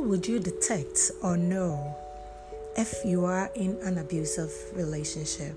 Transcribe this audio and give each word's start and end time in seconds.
would 0.00 0.26
you 0.26 0.40
detect 0.40 1.12
or 1.22 1.36
know 1.36 1.94
if 2.76 3.04
you 3.04 3.24
are 3.24 3.48
in 3.54 3.78
an 3.82 3.98
abusive 3.98 4.52
relationship? 4.74 5.56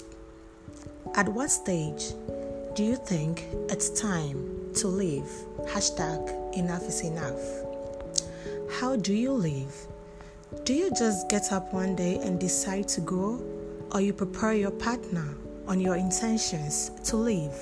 At 1.16 1.28
what 1.28 1.50
stage 1.50 2.14
do 2.76 2.84
you 2.84 2.98
think 2.98 3.46
it's 3.70 3.90
time 4.00 4.74
to 4.76 4.88
leave? 4.88 5.28
Hashtag 5.62 6.56
enough 6.56 6.84
is 6.84 7.02
enough. 7.02 7.42
How 8.80 8.96
do 8.96 9.12
you 9.12 9.32
leave? 9.32 9.74
Do 10.66 10.76
you 10.76 10.92
just 10.92 11.28
get 11.28 11.52
up 11.52 11.74
one 11.74 11.96
day 11.96 12.18
and 12.18 12.40
decide 12.40 12.88
to 12.90 13.02
go, 13.02 13.42
or 13.92 14.02
you 14.02 14.14
prepare 14.14 14.54
your 14.54 14.72
partner 14.72 15.28
on 15.68 15.80
your 15.80 15.96
intentions 15.96 16.92
to 17.06 17.18
leave? 17.18 17.58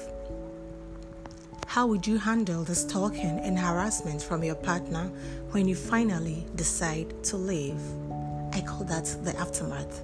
How 1.69 1.85
would 1.85 2.07
you 2.07 2.17
handle 2.17 2.63
the 2.63 2.73
stalking 2.73 3.39
and 3.41 3.55
harassment 3.55 4.23
from 4.23 4.43
your 4.43 4.55
partner 4.55 5.11
when 5.51 5.67
you 5.67 5.75
finally 5.75 6.43
decide 6.55 7.23
to 7.25 7.37
leave? 7.37 7.79
I 8.53 8.61
call 8.61 8.85
that 8.85 9.05
the 9.23 9.37
aftermath. 9.37 10.01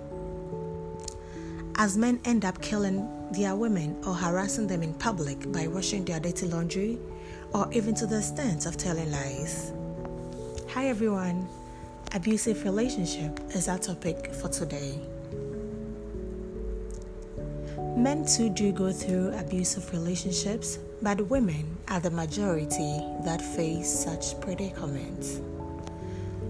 As 1.78 1.98
men 1.98 2.20
end 2.24 2.46
up 2.46 2.62
killing 2.62 3.10
their 3.32 3.56
women 3.56 4.00
or 4.06 4.14
harassing 4.14 4.68
them 4.68 4.84
in 4.84 4.94
public 4.94 5.52
by 5.52 5.66
washing 5.66 6.06
their 6.06 6.20
dirty 6.20 6.46
laundry, 6.46 7.00
or 7.52 7.68
even 7.74 7.96
to 7.96 8.06
the 8.06 8.20
extent 8.20 8.68
of 8.68 8.78
telling 8.78 9.12
lies. 9.12 9.74
Hi 10.70 10.86
everyone, 10.90 11.48
abusive 12.14 12.64
relationship 12.64 13.40
is 13.56 13.68
our 13.68 13.80
topic 13.80 14.36
for 14.36 14.50
today. 14.50 15.00
Men 17.96 18.26
too 18.26 18.50
do 18.50 18.74
go 18.74 18.92
through 18.92 19.32
abusive 19.38 19.90
relationships, 19.94 20.80
but 21.02 21.30
women 21.30 21.78
are 21.88 22.02
the 22.02 22.12
majority 22.12 23.02
that 23.24 23.42
face 23.42 23.90
such 23.90 24.38
predicaments. 24.42 25.40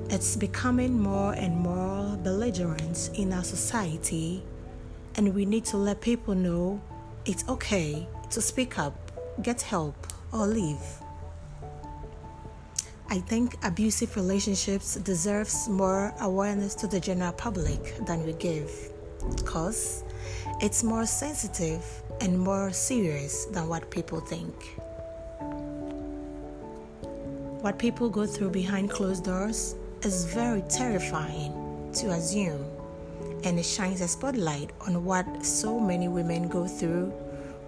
It's 0.10 0.36
becoming 0.36 1.00
more 1.00 1.34
and 1.34 1.56
more 1.56 2.18
belligerent 2.18 3.12
in 3.14 3.32
our 3.32 3.44
society, 3.44 4.44
and 5.18 5.36
we 5.36 5.46
need 5.46 5.66
to 5.66 5.78
let 5.78 6.02
people 6.02 6.34
know 6.34 6.82
it's 7.26 7.48
okay 7.48 8.08
to 8.32 8.42
speak 8.42 8.80
up, 8.80 8.96
get 9.44 9.62
help, 9.62 10.08
or 10.34 10.48
leave. 10.48 10.82
I 13.08 13.20
think 13.20 13.56
abusive 13.64 14.16
relationships 14.16 14.96
deserves 14.96 15.70
more 15.70 16.12
awareness 16.22 16.74
to 16.76 16.88
the 16.88 17.00
general 17.00 17.34
public 17.34 18.04
than 18.08 18.26
we 18.26 18.34
give 18.34 18.95
because 19.36 20.04
it's 20.62 20.84
more 20.84 21.06
sensitive 21.06 21.84
and 22.22 22.40
more 22.40 22.72
serious 22.72 23.46
than 23.46 23.68
what 23.68 23.90
people 23.92 24.20
think. 24.20 24.54
What 27.62 27.80
people 27.80 28.10
go 28.10 28.26
through 28.26 28.52
behind 28.52 28.92
closed 28.92 29.26
doors 29.26 29.76
is 30.04 30.26
very 30.26 30.62
terrifying 30.70 31.52
to 31.96 32.12
assume, 32.12 32.64
and 33.44 33.58
it 33.58 33.66
shines 33.66 34.02
a 34.02 34.08
spotlight 34.08 34.72
on 34.82 35.04
what 35.04 35.26
so 35.44 35.80
many 35.80 36.08
women 36.08 36.48
go 36.48 36.68
through 36.68 37.08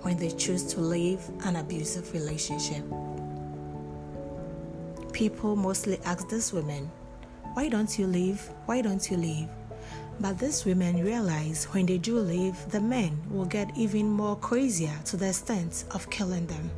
when 0.02 0.18
they 0.18 0.30
choose 0.30 0.64
to 0.74 0.80
leave 0.80 1.20
an 1.46 1.56
abusive 1.56 2.14
relationship. 2.14 2.84
People 5.14 5.56
mostly 5.56 6.00
ask 6.06 6.30
these 6.30 6.54
women, 6.54 6.92
Why 7.54 7.68
don't 7.68 7.98
you 7.98 8.06
leave? 8.06 8.40
Why 8.68 8.82
don't 8.82 9.10
you 9.10 9.18
leave? 9.18 9.50
But 10.20 10.40
these 10.40 10.66
women 10.66 11.04
realize 11.04 11.66
when 11.66 11.86
they 11.86 12.00
do 12.00 12.18
leave, 12.20 12.56
the 12.72 12.82
men 12.82 13.22
will 13.30 13.46
get 13.46 13.70
even 13.78 14.10
more 14.10 14.36
crazier 14.36 14.94
to 15.06 15.18
the 15.18 15.30
extent 15.30 15.86
of 15.92 16.10
killing 16.10 16.48
them. 16.48 16.72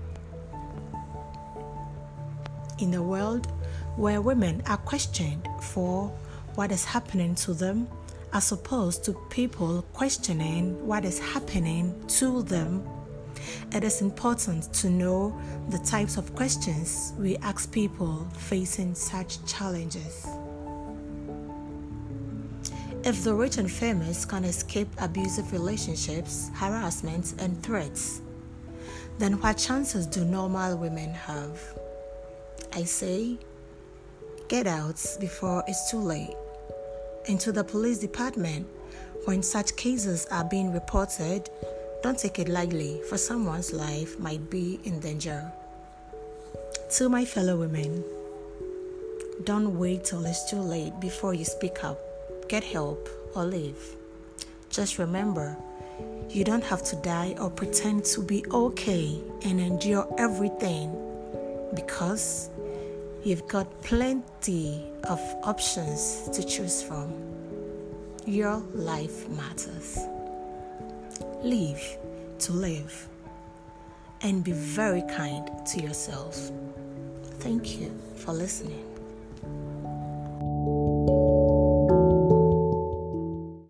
In 2.79 2.93
a 2.93 3.03
world 3.03 3.47
where 3.95 4.21
women 4.21 4.61
are 4.67 4.77
questioned 4.77 5.47
for 5.61 6.09
what 6.55 6.71
is 6.71 6.83
happening 6.83 7.35
to 7.35 7.53
them, 7.53 7.87
as 8.33 8.51
opposed 8.51 9.03
to 9.05 9.13
people 9.29 9.83
questioning 9.93 10.85
what 10.85 11.05
is 11.05 11.19
happening 11.19 11.95
to 12.07 12.43
them, 12.43 12.87
it 13.71 13.83
is 13.83 14.01
important 14.01 14.71
to 14.73 14.89
know 14.89 15.39
the 15.69 15.79
types 15.79 16.17
of 16.17 16.35
questions 16.35 17.13
we 17.17 17.37
ask 17.37 17.71
people 17.71 18.27
facing 18.37 18.95
such 18.95 19.43
challenges. 19.45 20.27
If 23.05 23.23
the 23.23 23.33
rich 23.33 23.57
and 23.57 23.71
famous 23.71 24.25
can 24.25 24.43
escape 24.43 24.89
abusive 24.99 25.53
relationships, 25.53 26.51
harassment, 26.53 27.33
and 27.39 27.63
threats, 27.63 28.21
then 29.17 29.39
what 29.39 29.57
chances 29.57 30.05
do 30.05 30.25
normal 30.25 30.77
women 30.77 31.11
have? 31.11 31.61
I 32.73 32.83
say, 32.83 33.37
get 34.49 34.67
out 34.67 35.01
before 35.21 35.63
it's 35.65 35.89
too 35.89 35.99
late. 35.99 36.35
Into 37.25 37.53
the 37.53 37.63
police 37.63 37.99
department, 37.99 38.67
when 39.23 39.43
such 39.43 39.77
cases 39.77 40.27
are 40.29 40.43
being 40.43 40.73
reported, 40.73 41.49
don't 42.03 42.19
take 42.19 42.37
it 42.37 42.49
lightly, 42.49 43.01
for 43.07 43.17
someone's 43.17 43.71
life 43.71 44.19
might 44.19 44.49
be 44.49 44.81
in 44.83 44.99
danger. 44.99 45.49
To 46.97 47.07
my 47.07 47.23
fellow 47.23 47.57
women, 47.57 48.03
don't 49.45 49.79
wait 49.79 50.03
till 50.03 50.25
it's 50.25 50.49
too 50.49 50.59
late 50.59 50.99
before 50.99 51.33
you 51.33 51.45
speak 51.45 51.81
up 51.85 52.08
get 52.49 52.63
help, 52.63 53.07
or 53.35 53.45
leave. 53.45 53.95
Just 54.69 54.97
remember, 54.97 55.55
you 56.29 56.43
don't 56.43 56.63
have 56.63 56.83
to 56.83 56.95
die 56.97 57.35
or 57.39 57.49
pretend 57.49 58.05
to 58.05 58.21
be 58.21 58.45
okay 58.51 59.19
and 59.43 59.59
endure 59.59 60.07
everything 60.17 60.91
because 61.73 62.49
you've 63.23 63.47
got 63.47 63.67
plenty 63.83 64.83
of 65.05 65.19
options 65.43 66.27
to 66.33 66.43
choose 66.43 66.81
from. 66.81 67.13
Your 68.25 68.57
life 68.73 69.29
matters. 69.29 69.99
Live 71.43 71.97
to 72.39 72.51
live 72.51 73.07
and 74.21 74.43
be 74.43 74.51
very 74.51 75.03
kind 75.03 75.49
to 75.67 75.81
yourself. 75.81 76.51
Thank 77.39 77.79
you 77.79 77.97
for 78.15 78.33
listening. 78.33 78.98